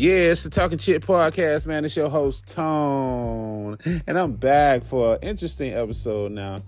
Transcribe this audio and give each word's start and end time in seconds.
Yeah, 0.00 0.30
it's 0.30 0.44
the 0.44 0.48
Talking 0.48 0.78
Chit 0.78 1.02
podcast, 1.02 1.66
man. 1.66 1.84
It's 1.84 1.94
your 1.94 2.08
host, 2.08 2.46
Tone. 2.46 3.76
And 4.06 4.18
I'm 4.18 4.32
back 4.32 4.82
for 4.82 5.16
an 5.16 5.18
interesting 5.20 5.74
episode 5.74 6.32
now. 6.32 6.60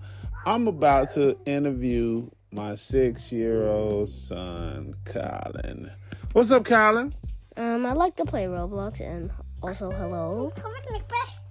I'm 0.45 0.67
about 0.67 1.09
to 1.15 1.35
interview 1.47 2.29
my 2.51 2.75
six 2.75 3.31
year 3.31 3.67
old 3.67 4.09
son, 4.09 4.93
Colin. 5.05 5.89
What's 6.33 6.51
up, 6.51 6.63
Colin? 6.63 7.15
Um, 7.57 7.87
I 7.87 7.93
like 7.93 8.15
to 8.17 8.23
play 8.25 8.45
Roblox 8.45 9.01
and 9.01 9.31
also 9.63 9.89
hello. 9.89 10.51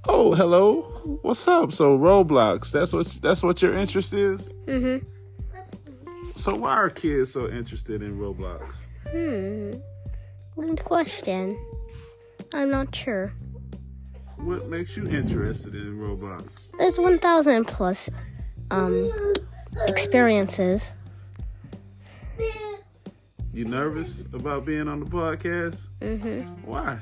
Oh, 0.06 0.36
hello. 0.36 0.82
What's 1.22 1.48
up? 1.48 1.72
So 1.72 1.98
Roblox, 1.98 2.70
that's 2.70 2.92
what 2.92 3.06
that's 3.20 3.42
what 3.42 3.60
your 3.60 3.74
interest 3.74 4.14
is? 4.14 4.50
Mm-hmm. 4.66 5.04
So 6.36 6.54
why 6.54 6.74
are 6.74 6.90
kids 6.90 7.32
so 7.32 7.48
interested 7.48 8.02
in 8.02 8.20
Roblox? 8.20 8.86
Hmm. 9.10 9.80
Good 10.54 10.84
question. 10.84 11.58
I'm 12.54 12.70
not 12.70 12.94
sure. 12.94 13.32
What 14.36 14.66
makes 14.66 14.96
you 14.96 15.06
interested 15.08 15.74
in 15.74 15.98
Roblox? 15.98 16.76
There's 16.78 16.98
1,000 16.98 17.64
plus 17.66 18.10
um 18.70 19.10
experiences. 19.86 20.94
You 23.52 23.66
nervous 23.66 24.24
about 24.32 24.64
being 24.64 24.88
on 24.88 25.00
the 25.00 25.06
podcast? 25.06 25.88
Mm-hmm. 26.00 26.40
Why? 26.64 26.98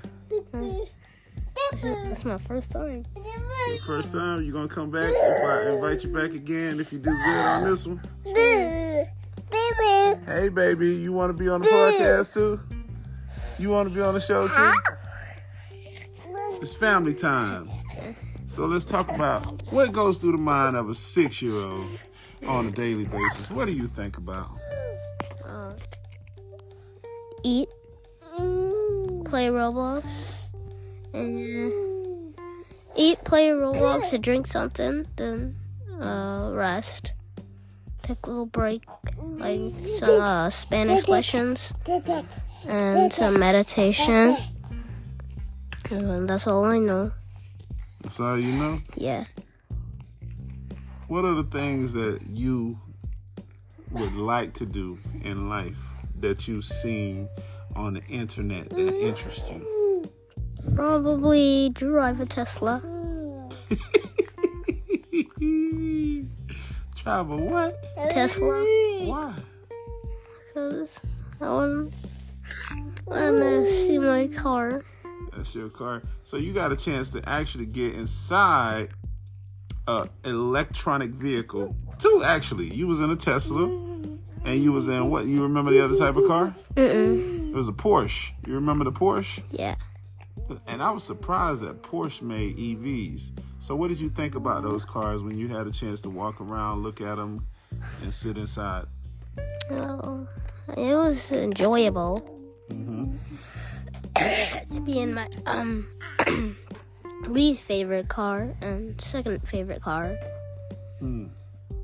That's 1.83 2.25
my 2.25 2.39
first 2.39 2.73
time. 2.73 3.05
It's 3.17 3.69
your 3.69 3.79
first 3.87 4.13
time. 4.13 4.43
You 4.43 4.53
gonna 4.53 4.69
come 4.69 4.91
back 4.91 5.13
if 5.15 5.45
I 5.45 5.71
invite 5.73 6.03
you 6.03 6.13
back 6.13 6.33
again 6.33 6.81
if 6.81 6.93
you 6.93 6.99
do 6.99 7.11
good 7.11 7.37
on 7.37 7.65
this 7.65 7.87
one? 7.87 8.01
Baby. 8.25 9.11
Hey, 10.27 10.49
baby, 10.49 10.97
you 10.97 11.13
want 11.13 11.31
to 11.31 11.35
be 11.35 11.49
on 11.49 11.61
the 11.61 11.69
podcast 11.69 12.35
too? 12.35 12.61
You 13.63 13.71
want 13.71 13.89
to 13.89 13.95
be 13.95 14.01
on 14.01 14.15
the 14.15 14.21
show 14.21 14.49
too? 14.49 14.75
It's 16.61 16.75
family 16.75 17.15
time. 17.15 17.71
So 18.47 18.67
let's 18.67 18.85
talk 18.85 19.09
about 19.09 19.63
what 19.73 19.93
goes 19.93 20.19
through 20.19 20.33
the 20.33 20.39
mind 20.39 20.77
of 20.77 20.91
a 20.91 20.95
six-year-old 20.95 21.87
on 22.47 22.67
a 22.67 22.71
daily 22.71 23.05
basis. 23.05 23.51
What 23.51 23.65
do 23.67 23.73
you 23.73 23.87
think 23.87 24.19
about? 24.19 24.51
Uh, 25.45 25.73
eat, 27.45 27.69
play 29.25 29.49
Roblox, 29.49 30.05
and 31.15 31.73
uh, 31.73 32.43
eat, 32.97 33.19
play 33.25 33.49
Roblox, 33.49 34.13
and 34.13 34.23
drink 34.23 34.47
something, 34.47 35.07
then 35.17 35.57
uh, 36.01 36.51
rest. 36.53 37.15
Take 38.03 38.19
a 38.25 38.31
little 38.31 38.47
break, 38.47 38.83
like 39.19 39.61
some 39.99 40.21
uh, 40.21 40.51
Spanish 40.51 41.09
lessons 41.09 41.73
and 42.67 43.13
some 43.13 43.39
meditation. 43.39 44.37
And 45.91 46.29
that's 46.29 46.47
all 46.47 46.65
I 46.65 46.79
know. 46.79 47.11
That's 48.03 48.21
all 48.21 48.39
you 48.39 48.53
know. 48.53 48.81
Yeah. 48.95 49.25
What 51.09 51.25
are 51.25 51.35
the 51.35 51.45
things 51.45 51.93
that 51.95 52.21
you 52.29 52.79
would 53.91 54.15
like 54.15 54.55
to 54.55 54.67
do 54.67 54.99
in 55.23 55.49
life 55.49 55.79
that 56.21 56.47
you've 56.47 56.65
seen 56.65 57.29
on 57.75 57.95
the 57.95 58.05
internet 58.05 58.71
that 58.71 58.77
mm. 58.77 59.03
interest 59.03 59.51
you? 59.51 60.11
Probably 60.77 61.71
drive 61.71 62.21
a 62.21 62.27
Tesla. 62.27 62.81
Travel 66.95 67.39
what? 67.49 67.83
Tesla. 68.11 68.65
Why? 69.05 69.35
Because 70.47 71.01
I 71.41 71.49
want 71.49 71.93
to 73.09 73.67
see 73.67 73.99
my 73.99 74.29
car. 74.29 74.85
That's 75.37 75.55
your 75.55 75.69
car. 75.69 76.03
So 76.25 76.37
you 76.37 76.53
got 76.53 76.73
a 76.73 76.77
chance 76.77 77.11
to 77.11 77.29
actually 77.29 77.67
get 77.67 77.95
inside 77.95 78.91
a 79.87 80.09
electronic 80.25 81.11
vehicle. 81.11 81.77
Two 81.99 82.23
actually. 82.25 82.75
You 82.75 82.87
was 82.87 83.01
in 83.01 83.11
a 83.11 83.17
Tesla, 83.17 83.65
and 84.45 84.63
you 84.63 84.73
was 84.73 84.89
in 84.89 85.11
what? 85.11 85.27
You 85.27 85.43
remember 85.43 85.71
the 85.71 85.85
other 85.85 85.97
type 85.97 86.17
of 86.17 86.27
car? 86.27 86.55
Mm-mm. 86.75 87.51
It 87.51 87.55
was 87.55 87.69
a 87.69 87.73
Porsche. 87.73 88.33
You 88.47 88.55
remember 88.55 88.85
the 88.85 88.93
Porsche? 88.93 89.43
Yeah. 89.51 89.77
And 90.67 90.83
I 90.83 90.91
was 90.91 91.05
surprised 91.05 91.63
that 91.63 91.83
Porsche 91.83 92.23
made 92.23 92.57
EVs. 92.57 93.31
So 93.61 93.77
what 93.77 93.89
did 93.89 94.01
you 94.01 94.09
think 94.09 94.35
about 94.35 94.63
those 94.63 94.85
cars 94.85 95.23
when 95.23 95.37
you 95.37 95.49
had 95.49 95.67
a 95.67 95.71
chance 95.71 96.01
to 96.03 96.11
walk 96.11 96.41
around, 96.41 96.83
look 96.83 97.01
at 97.01 97.17
them, 97.17 97.47
and 98.03 98.13
sit 98.13 98.37
inside? 98.39 98.87
Oh, 99.71 100.27
it 100.77 100.95
was 100.95 101.31
enjoyable 101.33 102.41
Mm-hmm. 102.71 103.17
To 104.15 104.81
be 104.85 104.99
in 104.99 105.15
my 105.15 105.29
um 105.47 105.87
least 107.29 107.63
favorite 107.63 108.09
car 108.09 108.55
and 108.63 109.01
second 109.01 109.47
favorite 109.47 109.83
car. 109.83 110.17
Hmm. 110.99 111.27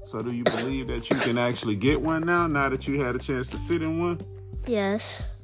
So 0.05 0.23
do 0.23 0.31
you 0.33 0.45
believe 0.45 0.87
that 0.89 1.11
you 1.11 1.17
can 1.19 1.37
actually 1.39 1.75
get 1.77 2.01
one 2.01 2.23
now? 2.23 2.47
Now 2.47 2.69
that 2.69 2.87
you 2.87 3.03
had 3.03 3.17
a 3.17 3.19
chance 3.19 3.49
to 3.51 3.59
sit 3.59 3.83
in 3.83 3.99
one, 4.01 4.21
Yes. 4.67 5.37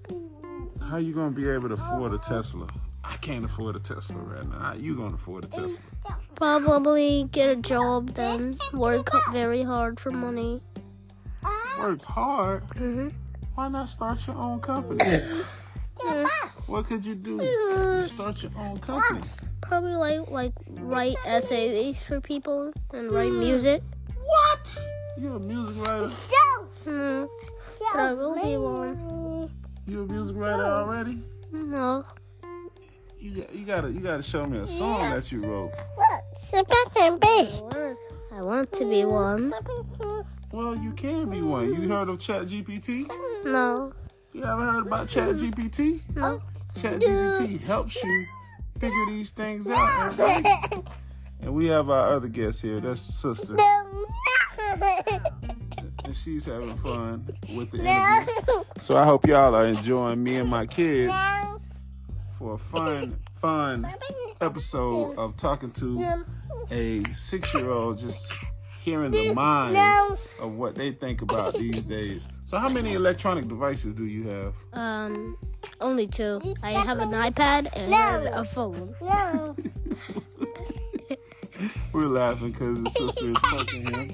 how 0.89 0.99
you 0.99 1.13
gonna 1.15 1.31
be 1.33 1.49
able 1.49 1.69
to 1.69 1.75
afford 1.75 2.13
a 2.15 2.19
Tesla? 2.19 2.67
I 3.05 3.17
can't 3.17 3.45
afford 3.45 3.75
a 3.75 3.81
Tesla 3.81 4.19
right 4.21 4.49
now. 4.49 4.59
How 4.61 4.75
you 4.75 4.95
gonna 4.97 5.15
afford 5.15 5.45
a 5.45 5.49
Tesla? 5.49 5.81
Probably 6.37 7.29
get 7.33 7.49
a 7.49 7.57
job, 7.57 8.15
then 8.15 8.57
work 8.73 9.11
very 9.33 9.63
hard 9.65 9.99
for 9.99 10.13
money. 10.13 10.63
Work 11.79 12.03
hard. 12.05 12.63
hmm 12.77 13.09
Why 13.57 13.69
not 13.69 13.89
start 13.89 14.25
your 14.27 14.37
own 14.37 14.61
company? 14.61 15.01
Mm. 16.01 16.29
What 16.69 16.87
could 16.87 17.05
you 17.05 17.15
do? 17.15 17.37
You 17.43 18.03
start 18.03 18.43
your 18.43 18.53
own 18.59 18.79
company. 18.79 19.21
Probably 19.61 19.95
like 19.95 20.31
like 20.31 20.53
write 20.71 21.17
essays 21.27 22.03
for 22.03 22.21
people 22.21 22.73
and 22.93 23.11
write 23.11 23.33
mm. 23.33 23.39
music. 23.39 23.83
What? 24.25 24.79
You 25.19 25.35
a 25.35 25.39
music 25.39 25.77
writer? 25.87 26.11
Mm, 26.85 27.29
but 27.93 28.01
I 28.01 28.13
will 28.13 28.35
be 28.35 28.57
one. 28.57 29.51
You 29.87 30.03
a 30.03 30.07
music 30.07 30.37
writer 30.37 30.65
already? 30.65 31.19
No. 31.53 32.05
You 33.21 33.43
got, 33.43 33.55
you 33.55 33.65
gotta 33.65 33.93
you 33.93 34.01
gotta 34.01 34.23
show 34.23 34.47
me 34.47 34.59
a 34.59 34.67
song 34.67 35.11
that 35.11 35.31
you 35.31 35.43
wrote. 35.43 35.71
What? 35.95 36.37
Something 36.37 37.19
based. 37.19 37.65
I 38.33 38.43
want 38.43 38.73
to 38.73 38.85
be 38.85 39.05
one. 39.05 39.53
Well, 40.51 40.77
you 40.77 40.93
can 40.93 41.31
be 41.31 41.41
one. 41.41 41.73
You 41.73 41.89
heard 41.89 42.09
of 42.09 42.19
Chat 42.19 42.43
GPT? 42.43 43.09
No. 43.45 43.93
You 44.35 44.45
ever 44.45 44.63
heard 44.63 44.87
about 44.87 45.09
Chat 45.09 45.35
GPT? 45.35 46.01
No. 46.17 46.41
Chat 46.75 47.01
GPT 47.01 47.61
helps 47.61 48.03
you 48.03 48.27
figure 48.79 49.07
these 49.09 49.31
things 49.31 49.69
out. 49.69 50.19
everybody. 50.19 50.83
And 51.43 51.53
we 51.53 51.67
have 51.67 51.91
our 51.91 52.15
other 52.15 52.29
guest 52.29 52.63
here. 52.63 52.81
That's 52.81 53.03
sister, 53.03 53.57
and 56.05 56.17
she's 56.17 56.47
having 56.47 56.75
fun 56.77 57.29
with 57.55 57.73
the 57.73 57.81
interview. 57.81 58.65
So 58.79 58.97
I 58.97 59.05
hope 59.05 59.27
y'all 59.27 59.55
are 59.55 59.67
enjoying 59.67 60.23
me 60.23 60.37
and 60.37 60.49
my 60.49 60.65
kids 60.65 61.13
for 62.39 62.55
a 62.55 62.59
fun, 62.59 63.19
fun 63.39 63.85
episode 64.41 65.19
of 65.19 65.37
talking 65.37 65.73
to 65.73 66.25
a 66.71 67.05
six-year-old, 67.13 67.99
just 67.99 68.33
hearing 68.83 69.13
the 69.13 69.33
minds 69.33 70.21
of 70.41 70.53
what 70.55 70.75
they 70.75 70.91
think 70.91 71.23
about 71.23 71.55
these 71.55 71.85
days. 71.85 72.29
So 72.45 72.59
how 72.59 72.69
many 72.69 72.95
electronic 72.95 73.49
devices 73.49 73.95
do 73.95 74.07
you 74.07 74.29
have? 74.29 74.55
Um, 74.73 75.37
only 75.81 76.07
two. 76.09 76.41
I 76.63 76.73
have 76.73 76.99
an 76.99 77.11
iPad 77.11 77.69
and 77.77 78.29
a 78.29 78.45
phone. 78.45 78.95
No. 79.01 79.55
We're 81.93 82.07
laughing 82.09 82.51
because 82.51 82.79
his 82.83 82.93
sister 82.95 83.31
is 83.31 83.37
fucking 83.39 83.95
him. 83.95 84.11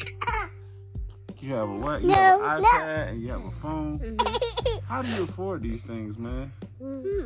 You 1.41 1.55
have 1.55 1.69
a 1.69 1.73
what? 1.73 2.03
You 2.03 2.11
have 2.11 2.41
an 2.41 2.63
iPad 2.63 3.09
and 3.09 3.23
you 3.23 3.29
have 3.31 3.45
a 3.45 3.51
phone. 3.53 4.19
How 4.89 5.03
do 5.03 5.09
you 5.09 5.23
afford 5.25 5.63
these 5.63 5.83
things, 5.83 6.19
man? 6.19 6.53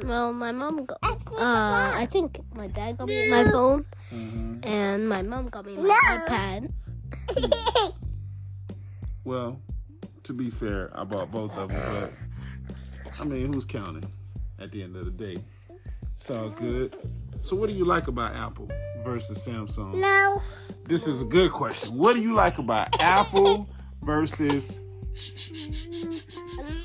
Well, 0.04 0.32
my 0.32 0.52
mom 0.52 0.84
got. 0.84 0.98
Uh, 1.02 1.92
I 1.96 2.06
think 2.10 2.38
my 2.54 2.68
dad 2.68 2.98
got 2.98 3.08
me 3.08 3.30
my 3.30 3.44
phone, 3.44 3.86
hmm 4.10 4.58
and 4.62 5.08
my 5.08 5.22
mom 5.22 5.48
got 5.48 5.66
me 5.66 5.76
my 5.76 5.88
iPad. 6.28 6.70
Well, 9.24 9.60
to 10.24 10.32
be 10.32 10.50
fair, 10.50 10.90
I 10.94 11.04
bought 11.04 11.30
both 11.30 11.56
of 11.56 11.68
them, 11.68 11.80
but 11.92 13.20
I 13.20 13.24
mean, 13.24 13.52
who's 13.52 13.64
counting 13.64 14.10
at 14.58 14.72
the 14.72 14.82
end 14.82 14.96
of 14.96 15.04
the 15.04 15.10
day? 15.12 15.40
It's 16.12 16.28
all 16.30 16.50
good. 16.50 16.96
So, 17.40 17.54
what 17.54 17.68
do 17.68 17.74
you 17.74 17.84
like 17.84 18.08
about 18.08 18.34
Apple 18.34 18.68
versus 19.04 19.46
Samsung? 19.46 19.94
No. 19.94 20.42
This 20.84 21.06
is 21.06 21.22
a 21.22 21.24
good 21.24 21.52
question. 21.52 21.96
What 21.96 22.14
do 22.14 22.22
you 22.22 22.34
like 22.34 22.58
about 22.58 23.00
Apple 23.00 23.68
versus 24.02 24.80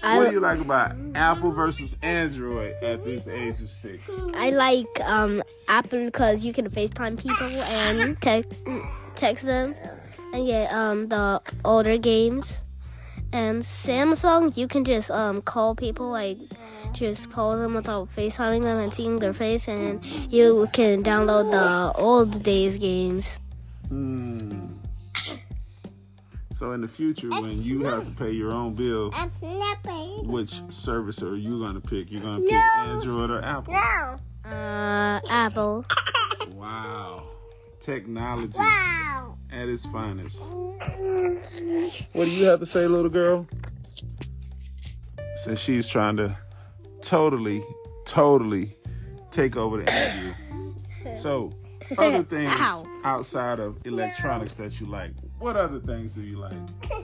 What 0.01 0.27
do 0.27 0.31
you 0.31 0.39
like 0.39 0.59
about 0.59 0.95
Apple 1.15 1.51
versus 1.51 1.99
Android 2.03 2.75
at 2.83 3.03
this 3.03 3.27
age 3.27 3.61
of 3.61 3.69
six? 3.69 4.01
I 4.35 4.51
like 4.51 4.87
um 5.01 5.41
Apple 5.67 6.05
because 6.05 6.45
you 6.45 6.53
can 6.53 6.69
FaceTime 6.69 7.17
people 7.17 7.47
and 7.47 8.19
text 8.21 8.67
text 9.15 9.45
them 9.45 9.73
and 10.33 10.45
get 10.45 10.71
um 10.71 11.09
the 11.09 11.41
older 11.63 11.97
games. 11.97 12.63
And 13.33 13.61
Samsung, 13.61 14.55
you 14.55 14.67
can 14.67 14.85
just 14.85 15.11
um 15.11 15.41
call 15.41 15.75
people 15.75 16.09
like 16.09 16.37
just 16.93 17.29
call 17.31 17.57
them 17.57 17.73
without 17.73 18.07
FaceTiming 18.07 18.63
them 18.63 18.79
and 18.79 18.93
seeing 18.93 19.19
their 19.19 19.33
face, 19.33 19.67
and 19.67 20.03
you 20.31 20.67
can 20.73 21.03
download 21.03 21.51
the 21.51 21.99
old 21.99 22.43
days 22.43 22.77
games. 22.77 23.39
Hmm. 23.89 24.67
So 26.57 26.71
in 26.71 26.81
the 26.81 26.87
future, 26.87 27.29
when 27.29 27.61
you 27.61 27.83
have 27.83 28.05
to 28.05 28.11
pay 28.11 28.31
your 28.31 28.51
own 28.51 28.73
bill, 28.73 29.11
which 30.23 30.59
service 30.69 31.21
are 31.21 31.35
you 31.35 31.59
gonna 31.59 31.79
pick? 31.79 32.11
You're 32.11 32.23
gonna 32.23 32.41
pick 32.41 32.53
Android 32.53 33.29
or 33.29 33.43
Apple? 33.43 33.73
No. 33.73 34.17
Uh, 34.49 35.19
Apple. 35.29 35.85
Wow. 36.55 37.27
Technology 37.79 38.57
wow. 38.57 39.06
At 39.57 39.67
its 39.67 39.85
finest. 39.87 40.51
What 42.13 42.25
do 42.25 42.31
you 42.31 42.45
have 42.45 42.59
to 42.59 42.65
say, 42.65 42.85
little 42.85 43.09
girl? 43.09 43.47
Since 45.35 45.59
she's 45.59 45.87
trying 45.87 46.17
to 46.17 46.37
totally, 47.01 47.63
totally 48.05 48.75
take 49.31 49.55
over 49.55 49.77
the 49.77 49.91
interview. 49.91 51.17
So, 51.17 51.51
other 51.97 52.23
things 52.35 52.53
Ow. 52.53 52.85
outside 53.03 53.59
of 53.59 53.83
electronics 53.85 54.53
that 54.55 54.79
you 54.79 54.85
like, 54.85 55.11
what 55.39 55.55
other 55.55 55.79
things 55.79 56.13
do 56.13 56.21
you 56.21 56.37
like? 56.37 56.53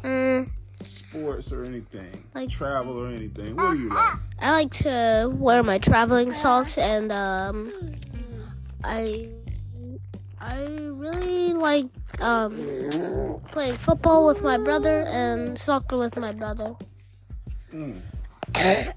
Mm. 0.04 0.52
Sports 0.84 1.52
or 1.52 1.64
anything? 1.64 2.24
Like 2.36 2.50
travel 2.50 2.98
or 2.98 3.08
anything? 3.08 3.56
What 3.56 3.74
do 3.74 3.80
you 3.80 3.90
like? 3.90 4.14
I 4.40 4.52
like 4.52 4.72
to 4.84 5.32
wear 5.34 5.64
my 5.64 5.78
traveling 5.78 6.34
socks 6.34 6.78
and 6.78 7.12
um 7.12 7.72
I 8.84 9.30
I 10.44 10.66
really 10.92 11.54
like 11.54 11.88
um 12.19 12.57
playing 13.51 13.75
football 13.75 14.28
with 14.28 14.42
my 14.42 14.57
brother 14.57 15.04
and 15.04 15.57
soccer 15.57 15.98
with 15.98 16.18
my 16.18 16.34
brother. 16.34 16.75
Mm. 17.72 18.01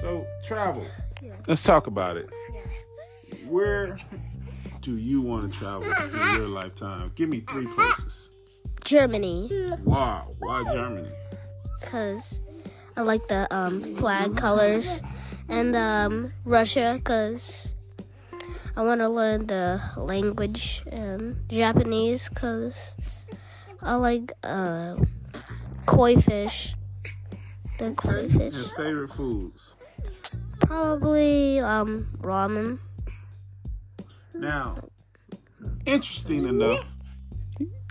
so 0.00 0.26
travel. 0.44 0.86
Yeah. 1.22 1.32
Let's 1.46 1.62
talk 1.62 1.86
about 1.86 2.18
it. 2.18 2.28
Where 3.48 3.98
do 4.82 4.98
you 4.98 5.22
want 5.22 5.50
to 5.50 5.58
travel 5.58 5.90
in 5.90 6.36
your 6.36 6.48
lifetime? 6.48 7.10
Give 7.14 7.30
me 7.30 7.40
three 7.40 7.66
places. 7.68 8.30
Germany. 8.84 9.50
Wow. 9.82 10.34
Why 10.40 10.62
Germany? 10.74 11.08
Because 11.80 12.40
I 12.98 13.00
like 13.00 13.26
the 13.28 13.52
um, 13.54 13.80
flag 13.80 14.36
colors. 14.36 15.00
And 15.48 15.74
um, 15.74 16.32
Russia, 16.44 16.96
because 16.98 17.72
I 18.78 18.82
want 18.82 19.00
to 19.00 19.08
learn 19.08 19.48
the 19.48 19.82
language 19.96 20.84
and 20.86 21.36
Japanese, 21.48 22.28
because 22.28 22.94
I 23.82 23.96
like 23.96 24.32
uh, 24.44 24.94
koi 25.84 26.16
fish. 26.16 26.76
The 27.80 27.90
koi 27.90 28.28
fish. 28.28 28.54
And 28.54 28.70
favorite 28.76 29.08
foods? 29.08 29.74
Probably 30.60 31.58
um, 31.58 32.06
ramen. 32.20 32.78
Now, 34.32 34.76
interesting 35.84 36.46
enough, 36.46 36.88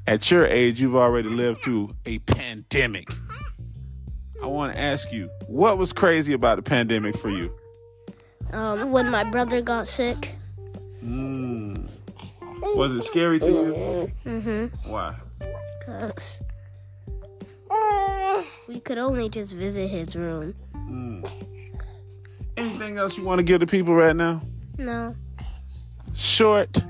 at 0.08 0.32
your 0.32 0.46
age, 0.46 0.80
you've 0.80 0.96
already 0.96 1.28
lived 1.28 1.58
through 1.58 1.96
a 2.06 2.20
pandemic. 2.20 3.10
I 4.42 4.46
want 4.46 4.74
to 4.74 4.80
ask 4.80 5.12
you, 5.12 5.30
what 5.48 5.78
was 5.78 5.92
crazy 5.92 6.32
about 6.32 6.56
the 6.56 6.62
pandemic 6.62 7.18
for 7.18 7.30
you? 7.30 7.54
Um, 8.54 8.94
when 8.94 9.10
my 9.10 9.26
brother 9.26 9.62
got 9.62 9.90
sick. 9.90 10.37
Mm. 11.04 11.90
Was 12.76 12.94
it 12.94 13.04
scary 13.04 13.40
to 13.40 13.48
you? 13.48 14.12
Mm-hmm. 14.26 14.92
Why? 14.92 15.16
Because 15.80 16.42
we 18.68 18.80
could 18.80 18.98
only 18.98 19.30
just 19.30 19.54
visit 19.54 19.88
his 19.88 20.16
room. 20.16 20.56
Mm. 20.76 21.30
Anything 22.58 22.98
else 22.98 23.18
you 23.18 23.24
want 23.24 23.40
to 23.40 23.44
give 23.44 23.60
to 23.62 23.68
people 23.68 23.94
right 23.94 24.16
now? 24.16 24.42
No 24.78 25.16
short 26.18 26.84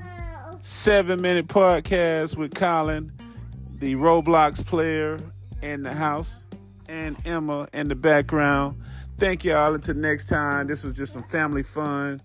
seven 0.62 1.20
minute 1.20 1.48
podcast 1.48 2.34
with 2.36 2.54
Colin, 2.54 3.12
the 3.78 3.94
Roblox 3.94 4.64
player 4.64 5.18
in 5.60 5.82
the 5.82 5.92
house, 5.92 6.44
and 6.88 7.16
Emma 7.26 7.68
in 7.74 7.88
the 7.88 7.94
background. 7.94 8.80
Thank 9.18 9.44
y'all. 9.44 9.74
Until 9.74 9.96
next 9.96 10.28
time, 10.28 10.66
this 10.66 10.82
was 10.82 10.96
just 10.96 11.12
some 11.12 11.24
family 11.24 11.62
fun. 11.62 12.22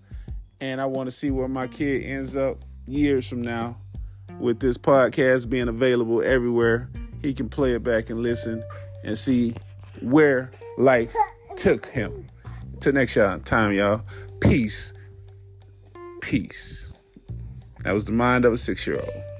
And 0.64 0.80
I 0.80 0.86
want 0.86 1.08
to 1.08 1.10
see 1.10 1.30
where 1.30 1.46
my 1.46 1.66
kid 1.66 2.04
ends 2.04 2.36
up 2.36 2.56
years 2.86 3.28
from 3.28 3.42
now 3.42 3.76
with 4.40 4.60
this 4.60 4.78
podcast 4.78 5.50
being 5.50 5.68
available 5.68 6.22
everywhere. 6.22 6.88
He 7.20 7.34
can 7.34 7.50
play 7.50 7.74
it 7.74 7.82
back 7.82 8.08
and 8.08 8.22
listen 8.22 8.64
and 9.02 9.18
see 9.18 9.54
where 10.00 10.50
life 10.78 11.14
took 11.56 11.84
him. 11.84 12.28
Till 12.80 12.94
next 12.94 13.12
time, 13.44 13.74
y'all. 13.74 14.04
Peace. 14.40 14.94
Peace. 16.22 16.90
That 17.82 17.92
was 17.92 18.06
the 18.06 18.12
mind 18.12 18.46
of 18.46 18.54
a 18.54 18.56
six 18.56 18.86
year 18.86 19.00
old. 19.00 19.33